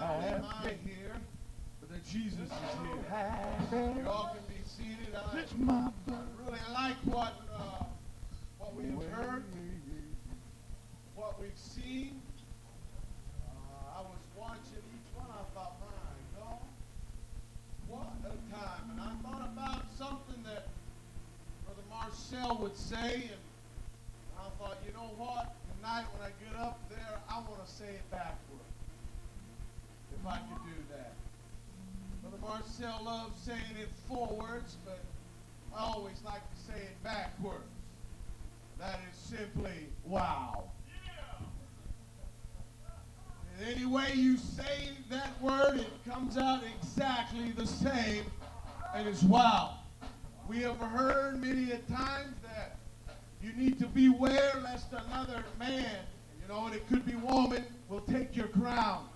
[0.00, 1.14] not am I here,
[1.80, 3.94] but that Jesus is here.
[4.02, 5.14] You all can be seated.
[5.14, 5.42] I
[6.46, 7.84] really like what uh,
[8.58, 9.44] what we have heard,
[11.14, 12.20] what we've seen.
[13.46, 15.26] Uh, I was watching each one.
[15.28, 16.58] I thought, my God,
[17.88, 18.90] what a time!
[18.92, 20.68] And I thought about something that
[21.66, 23.40] Brother Marcel would say, and
[24.38, 25.54] I thought, you know what?
[25.76, 28.60] Tonight when I get up there, I want to say it backward.
[30.14, 31.12] If I could do that.
[32.22, 35.00] Brother Marcel loves saying it forwards, but
[35.76, 37.64] I always like to say it backwards.
[38.78, 40.64] That is simply wow.
[43.58, 48.24] And any way you say that word, it comes out exactly the same,
[48.94, 49.74] and it's wow.
[50.48, 52.78] We have heard many a times that
[53.42, 55.96] you need to beware lest another man,
[56.42, 59.09] you know, and it could be woman, will take your crown.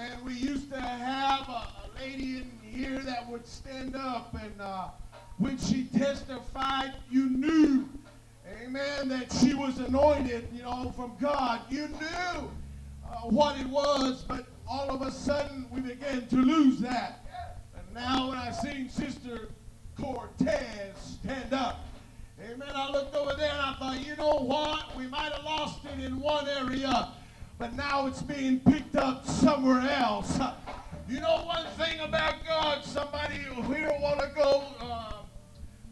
[0.00, 4.58] And we used to have a, a lady in here that would stand up, and
[4.58, 4.88] uh,
[5.36, 7.86] when she testified, you knew,
[8.62, 11.60] amen, that she was anointed, you know, from God.
[11.68, 12.50] You knew
[13.06, 17.22] uh, what it was, but all of a sudden we began to lose that.
[17.76, 19.48] And now when I seen Sister
[20.00, 21.84] Cortez stand up,
[22.42, 24.96] amen, I looked over there and I thought, you know what?
[24.96, 27.08] We might have lost it in one area,
[27.60, 30.38] but now it's being picked up somewhere else.
[31.06, 35.12] You know one thing about God, somebody here a while ago, uh,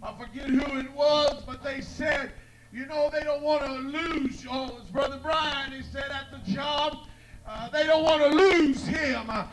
[0.03, 2.33] I forget who it was, but they said,
[2.73, 4.47] you know, they don't want to lose.
[4.51, 5.73] Oh, it was Brother Brian.
[5.73, 7.01] He said at the job,
[7.47, 9.29] uh, they don't want to lose him.
[9.29, 9.45] Uh,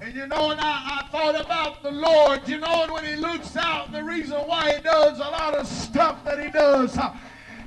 [0.00, 3.16] and you know, and I, I thought about the Lord, you know, and when he
[3.16, 7.14] looks out, the reason why he does a lot of stuff that he does, uh,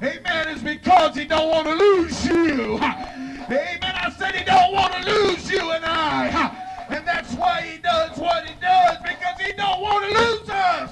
[0.02, 2.80] amen, is because he don't want to lose you.
[2.82, 3.08] Uh,
[3.50, 3.91] amen.
[4.02, 6.58] I said he don't want to lose you and I.
[6.90, 10.92] And that's why he does what he does, because he don't want to lose us.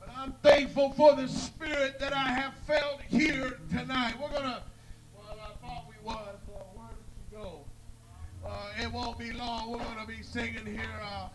[0.00, 4.14] But I'm thankful for the spirit that I have felt here tonight.
[4.20, 4.62] We're going to,
[5.16, 6.16] well, I thought we was.
[6.48, 7.64] Uh, where did she go?
[8.44, 9.70] Uh, it won't be long.
[9.70, 11.28] We're going to be singing here uh,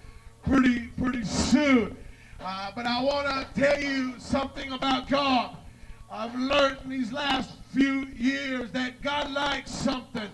[0.43, 1.95] pretty, pretty soon.
[2.41, 5.55] Uh, but I want to tell you something about God.
[6.11, 10.29] I've learned in these last few years that God likes something.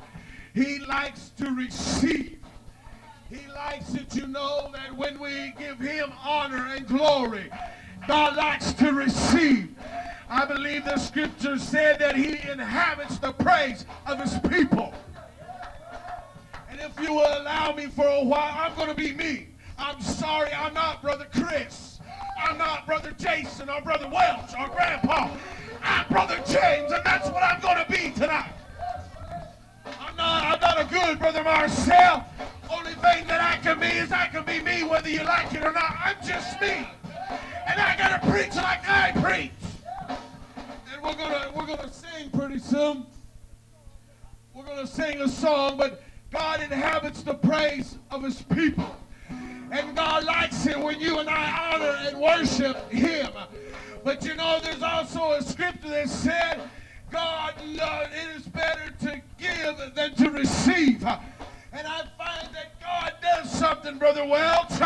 [0.53, 2.38] He likes to receive.
[3.31, 7.50] He likes it, you know, that when we give him honor and glory,
[8.07, 9.74] God likes to receive.
[10.30, 14.94] I believe the scripture said that he inhabits the praise of his people.
[16.69, 19.47] And if you will allow me for a while, I'm going to be me.
[19.80, 22.00] I'm sorry, I'm not Brother Chris.
[22.40, 25.00] I'm not Brother Jason or Brother Welch or Grandpa.
[35.11, 35.97] Whether you like it or not.
[36.03, 36.88] I'm just me.
[37.67, 39.51] And I gotta preach like I preach.
[40.91, 43.05] And we're gonna we're gonna sing pretty soon.
[44.53, 46.01] We're gonna sing a song, but
[46.31, 48.95] God inhabits the praise of his people.
[49.71, 53.31] And God likes it when you and I honor and worship him.
[54.03, 56.59] But you know, there's also a scripture that said,
[57.09, 61.05] God, Lord, it is better to give than to receive.
[64.01, 64.79] Brother Welch.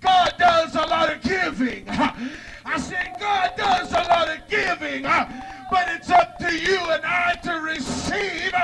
[0.00, 1.86] God does a lot of giving.
[1.90, 7.34] I said, God does a lot of giving, but it's up to you and I
[7.42, 8.54] to receive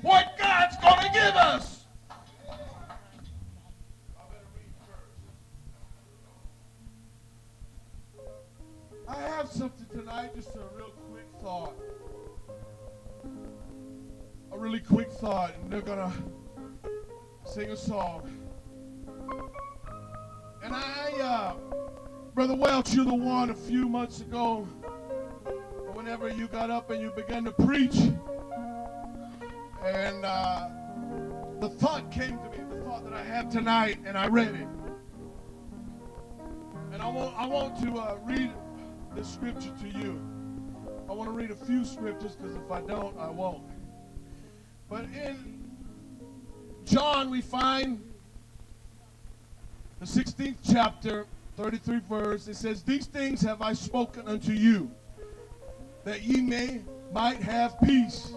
[0.00, 1.84] what God's going to give us.
[9.06, 11.74] I have something tonight, just a real quick thought.
[14.50, 16.12] A really quick thought, and they're going to
[17.44, 18.31] sing a song.
[22.34, 24.66] Brother Welch, you're the one a few months ago,
[25.92, 27.94] whenever you got up and you began to preach,
[29.84, 30.70] and uh,
[31.60, 34.66] the thought came to me, the thought that I have tonight, and I read it.
[36.90, 38.50] And I want, I want to uh, read
[39.14, 40.18] this scripture to you.
[41.10, 43.62] I want to read a few scriptures because if I don't, I won't.
[44.88, 45.62] But in
[46.86, 48.02] John, we find
[50.00, 51.26] the 16th chapter,
[51.56, 52.48] 33 verse.
[52.48, 54.90] It says, These things have I spoken unto you,
[56.04, 56.80] that ye may
[57.12, 58.32] might have peace.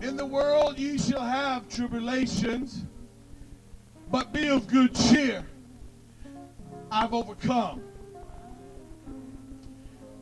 [0.00, 2.84] In the world ye shall have tribulations,
[4.10, 5.44] but be of good cheer.
[6.90, 7.82] I've overcome.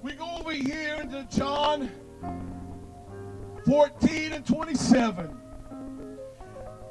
[0.03, 1.91] We go over here into John
[3.67, 5.41] 14 and 27.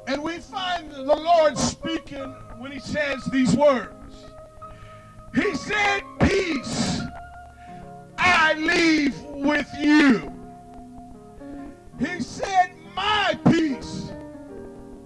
[0.06, 4.03] And we find the Lord speaking when he says these words.
[5.34, 7.00] He said, Peace
[8.16, 10.32] I leave with you.
[11.98, 14.12] He said, My peace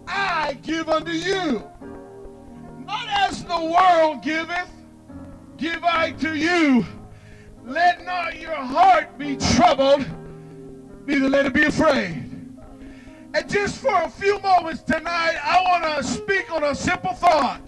[0.07, 1.63] I give unto you.
[2.87, 4.71] Not as the world giveth,
[5.57, 6.85] give I to you.
[7.65, 10.07] Let not your heart be troubled,
[11.07, 12.25] neither let it be afraid.
[13.35, 17.63] And just for a few moments tonight, I want to speak on a simple thought.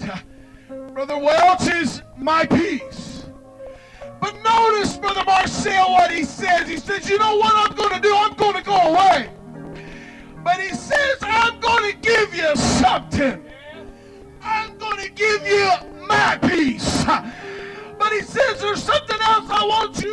[1.01, 3.25] Brother Welch is my peace.
[4.21, 6.69] But notice, Brother Marcel, what he says.
[6.69, 8.15] He says, You know what I'm going to do?
[8.15, 9.31] I'm going to go away.
[10.45, 13.43] But he says, I'm going to give you something.
[14.43, 15.71] I'm going to give you
[16.07, 17.03] my peace.
[17.07, 20.10] But he says, There's something else I want you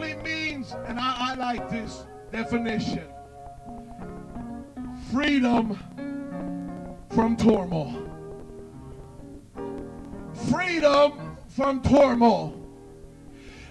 [0.00, 3.04] simply means, and I, I like this definition
[5.10, 5.78] freedom
[7.10, 8.04] from turmoil.
[10.50, 12.54] Freedom from turmoil.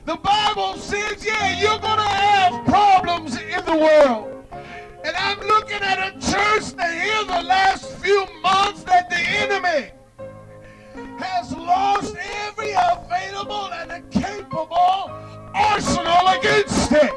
[0.05, 4.45] The Bible says, yeah, you're going to have problems in the world.
[5.03, 9.91] And I'm looking at a church that here the last few months that the enemy
[11.19, 12.15] has lost
[12.47, 14.96] every available and capable
[16.39, 17.11] against it.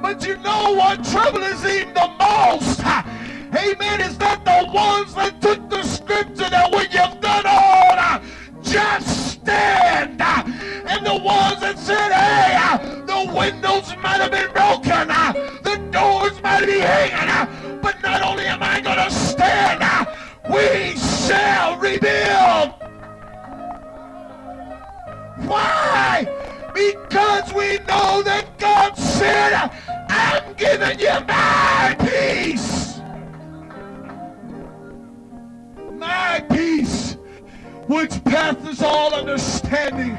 [0.00, 2.80] But you know what troubles him the most?
[3.54, 4.00] Amen.
[4.00, 8.20] Is that the ones that took the scripture that when you've done all, uh,
[8.62, 10.20] just stand.
[10.20, 10.42] Uh,
[10.86, 15.08] and the ones that said, hey, uh, the windows might have been broken,
[15.62, 19.80] the doors might be hanging, but not only am I going to stand,
[20.48, 22.74] we shall rebuild.
[25.46, 26.49] Why?
[26.80, 29.70] Because we know that God said,
[30.08, 33.00] I'm giving you my peace.
[35.92, 37.18] My peace,
[37.86, 40.16] which passes all understanding.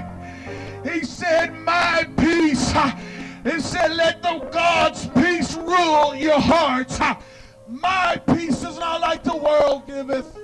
[0.84, 2.72] He said, My peace.
[3.44, 7.00] He said, Let the God's peace rule your hearts.
[7.68, 10.38] My peace is not like the world giveth.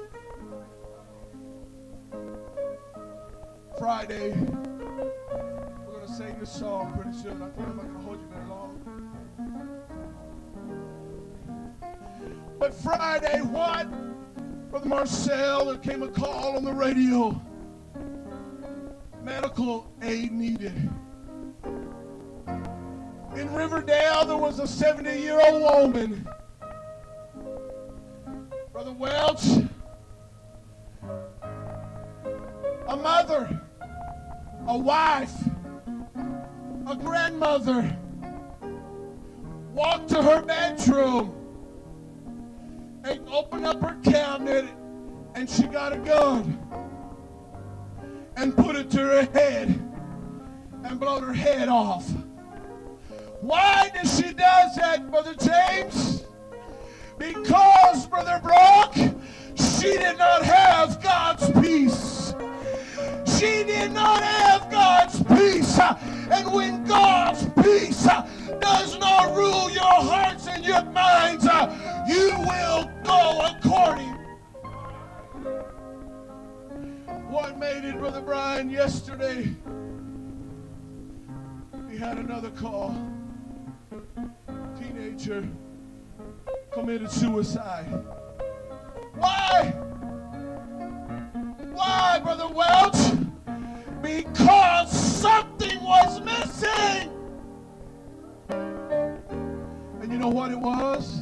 [3.78, 4.36] Friday,
[6.18, 7.40] sing this song pretty soon.
[7.44, 8.74] I I'm not going to hold you very long.
[12.58, 13.88] But Friday, what?
[14.72, 17.40] Brother Marcel, there came a call on the radio.
[19.24, 20.90] Medical aid needed.
[23.36, 26.28] In Riverdale, there was a 70 year old woman.
[28.74, 29.46] Brother Welch,
[32.88, 33.62] a mother,
[34.68, 35.47] a wife,
[36.90, 37.98] a grandmother
[39.74, 41.34] walked to her bedroom
[43.04, 44.66] and opened up her cabinet
[45.36, 46.58] and she got a gun
[48.38, 49.68] and put it to her head
[50.86, 52.10] and blowed her head off.
[53.42, 56.24] Why does she does that, Brother James?
[57.18, 62.17] Because, Brother Brock, she did not have God's peace.
[63.38, 65.78] She did not have God's peace.
[65.80, 68.08] And when God's peace
[68.60, 71.46] does not rule your hearts and your minds,
[72.08, 74.14] you will go according.
[77.30, 79.54] What made it, Brother Brian, yesterday?
[81.88, 82.96] We had another call.
[84.80, 85.48] Teenager
[86.72, 88.04] committed suicide.
[94.38, 97.12] Because something was missing.
[98.50, 101.22] And you know what it was?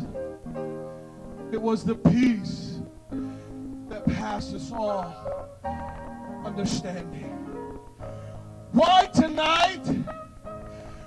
[1.51, 2.79] It was the peace
[3.88, 5.48] that passes all
[6.43, 7.31] understanding.
[8.74, 9.84] Why tonight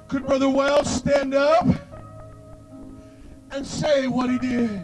[0.08, 1.66] could Brother Wells stand up
[3.50, 4.82] and say what he did?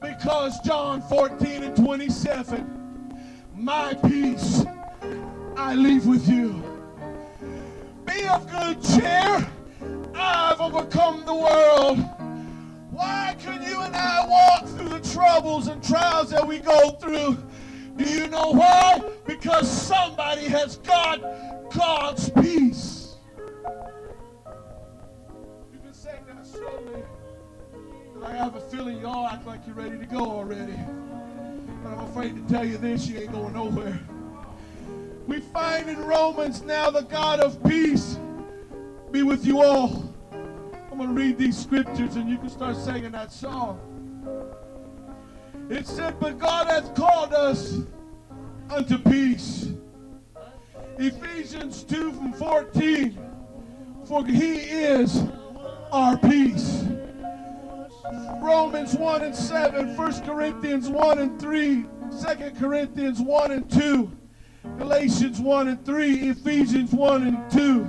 [0.00, 2.72] Because John 14 and 27,
[3.54, 4.65] my peace
[5.56, 6.62] I leave with you.
[8.04, 9.50] Be of good cheer.
[10.14, 11.98] I've overcome the world.
[12.90, 17.38] Why can you and I walk through the troubles and trials that we go through?
[17.96, 19.02] Do you know why?
[19.26, 21.22] Because somebody has got
[21.74, 23.16] God's peace.
[25.72, 27.02] You can say that slowly.
[28.22, 30.78] I have a feeling you all act like you're ready to go already.
[31.82, 33.98] But I'm afraid to tell you this, you ain't going nowhere.
[35.26, 38.18] We find in Romans now the God of peace
[39.10, 40.14] be with you all.
[40.32, 43.80] I'm going to read these scriptures and you can start singing that song.
[45.68, 47.80] It said, But God hath called us
[48.70, 49.72] unto peace.
[50.98, 53.18] Ephesians 2 from 14.
[54.06, 55.24] For he is
[55.90, 56.84] our peace.
[58.40, 61.84] Romans 1 and 7, 1 Corinthians 1 and 3,
[62.22, 64.12] 2 Corinthians 1 and 2,
[64.78, 67.88] Galatians 1 and 3, Ephesians 1 and 2.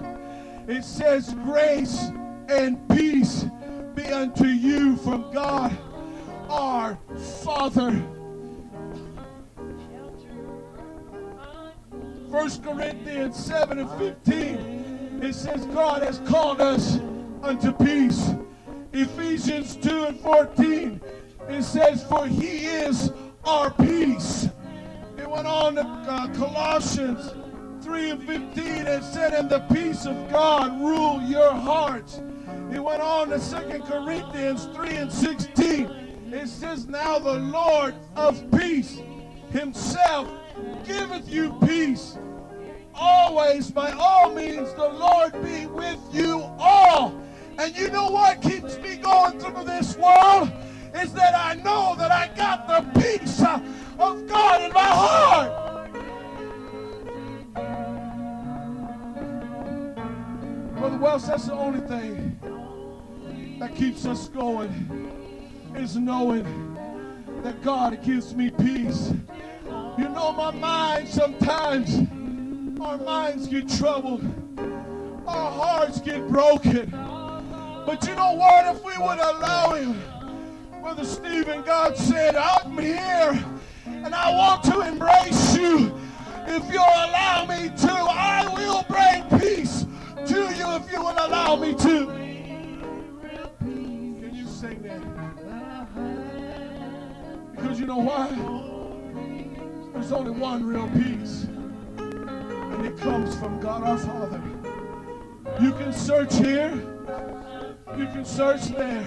[0.67, 2.11] It says, Grace
[2.49, 3.45] and peace
[3.95, 5.77] be unto you from God
[6.49, 6.97] our
[7.43, 7.91] Father.
[12.29, 16.99] 1 Corinthians 7 and 15, it says, God has called us
[17.41, 18.31] unto peace.
[18.93, 21.01] Ephesians 2 and 14,
[21.49, 23.11] it says, For he is
[23.43, 24.49] our peace.
[25.37, 27.35] Went on to uh, Colossians
[27.83, 32.21] 3 and 15, and said, And the peace of God rule your hearts.
[32.71, 35.85] He went on to 2 Corinthians 3 and 16.
[36.33, 38.99] It says, Now the Lord of peace
[39.51, 40.27] himself
[40.83, 42.17] giveth you peace.
[42.95, 47.15] Always, by all means, the Lord be with you all.
[47.59, 50.51] And you know what keeps me going through this world?
[50.95, 53.61] Is that I know that I got the peace uh,
[53.99, 55.91] of God in my heart.
[60.77, 62.37] Brother Wells, that's the only thing
[63.59, 65.11] that keeps us going
[65.75, 66.77] is knowing
[67.43, 69.11] that God gives me peace.
[69.97, 72.07] You know, my mind sometimes,
[72.79, 74.23] our minds get troubled,
[75.27, 76.91] our hearts get broken.
[76.91, 78.75] But you know what?
[78.75, 79.99] If we would allow Him,
[80.81, 83.43] Brother Stephen, God said, I'm here
[84.57, 85.93] want to embrace you.
[86.47, 89.85] If you'll allow me to, I will bring peace
[90.27, 92.05] to you if you will allow me to.
[93.59, 95.01] Can you sing that?
[97.55, 98.29] Because you know why?
[99.93, 101.47] There's only one real peace,
[101.97, 104.41] and it comes from God our Father.
[105.61, 106.71] You can search here,
[107.97, 109.05] you can search there.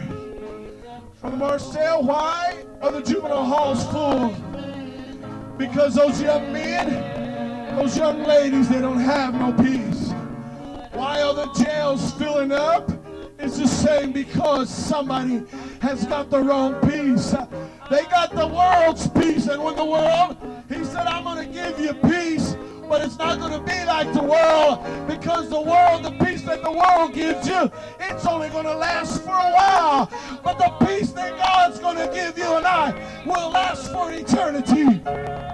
[1.15, 4.50] From Marcel, why are the juvenile halls full?
[5.61, 10.09] Because those young men, those young ladies, they don't have no peace.
[10.93, 12.91] Why are the jails filling up?
[13.39, 15.43] It's the same because somebody
[15.83, 17.33] has got the wrong peace.
[17.91, 20.39] They got the world's peace, and when the world,
[20.71, 22.57] he said, I'm going to give you peace,
[22.89, 26.63] but it's not going to be like the world because the world, the peace that
[26.63, 30.11] the world gives you, it's only going to last for a while.
[30.43, 32.93] But the peace that God's going to give you and I
[33.27, 35.50] will last for eternity.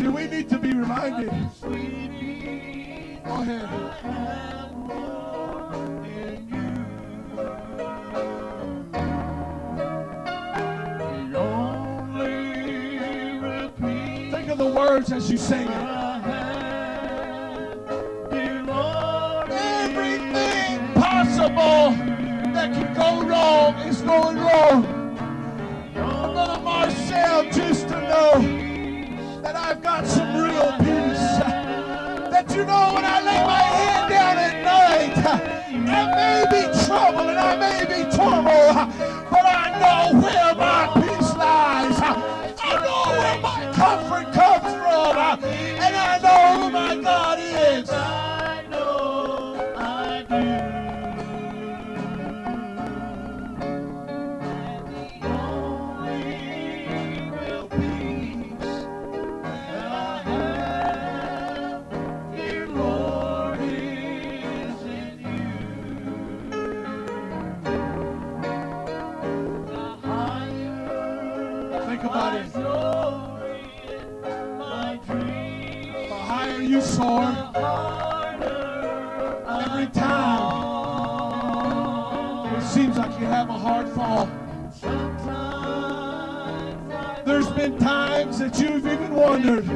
[0.00, 1.28] See, we need to be reminded.
[3.22, 3.68] Go ahead.
[14.30, 15.79] Think of the words as you sing it.
[79.48, 80.80] Every time
[82.56, 84.28] it seems like you have a hard fall.
[87.24, 89.66] There's been times that you've even wondered,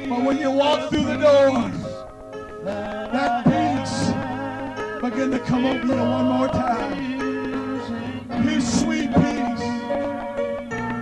[0.10, 1.76] But when you walk through the doors,
[2.64, 4.12] that peace
[5.02, 6.98] begin to come over you one more time.
[8.44, 9.66] His sweet peace.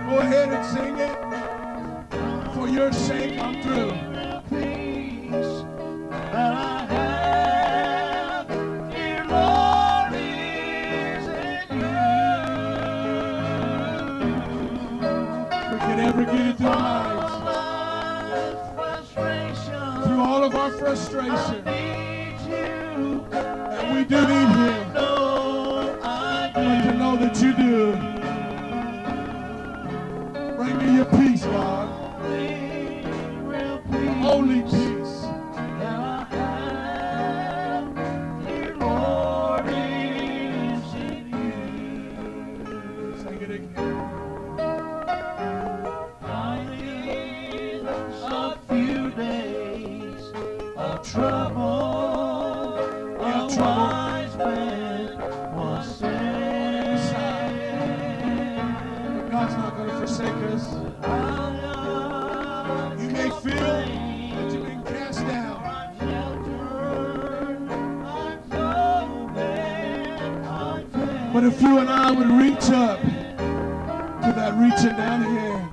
[0.08, 2.54] Go ahead and sing it.
[2.54, 4.07] For your sake, I'm through.
[16.18, 16.66] We get it through
[20.20, 21.62] all of our frustration.
[23.30, 24.92] And we do need Him.
[24.94, 27.92] But to know that you do.
[30.56, 31.77] Bring me your peace, God.
[71.48, 75.64] If you and I would reach up to that reaching down here.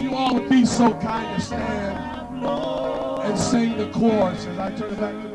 [0.00, 1.31] you all would be so kind
[3.52, 5.31] sing the chorus as I turn it back to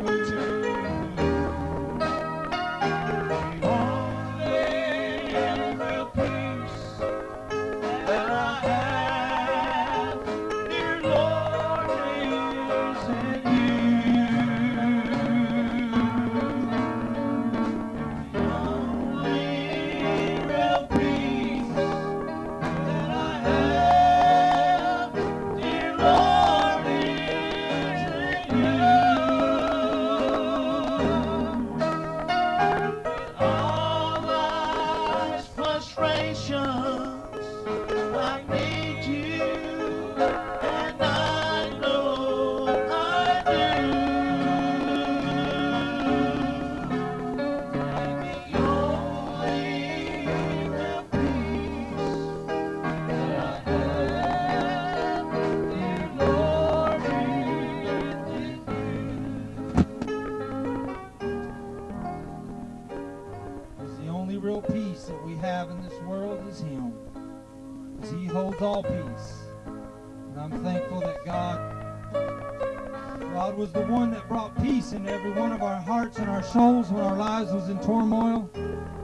[73.73, 76.89] was the one that brought peace into every one of our hearts and our souls
[76.89, 78.49] when our lives was in turmoil.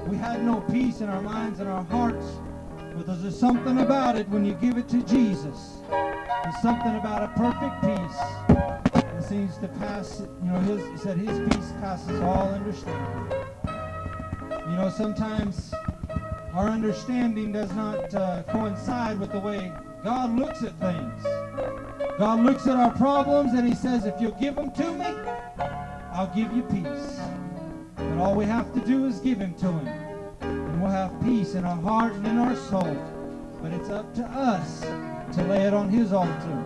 [0.08, 2.26] We had no peace in our minds and our hearts.
[2.96, 5.80] But there's something about it when you give it to Jesus.
[5.90, 8.56] There's something about a perfect peace.
[8.96, 13.34] that seems to pass, you know, his, he said his peace passes all understanding.
[14.70, 15.74] You know, sometimes
[16.54, 19.74] our understanding does not uh, coincide with the way
[20.06, 21.26] God looks at things.
[22.18, 25.06] God looks at our problems and He says, if you'll give them to me,
[26.12, 27.20] I'll give you peace.
[27.98, 29.88] And all we have to do is give Him to Him.
[30.42, 32.96] And we'll have peace in our heart and in our soul.
[33.62, 36.66] But it's up to us to lay it on His altar.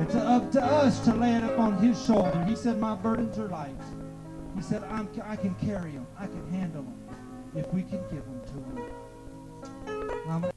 [0.00, 2.42] It's up to us to lay it up on His shoulder.
[2.44, 3.74] He said, My burdens are light.
[4.56, 6.06] He said, I can carry them.
[6.18, 6.98] I can handle them
[7.54, 10.20] if we can give them to Him.
[10.28, 10.50] I'm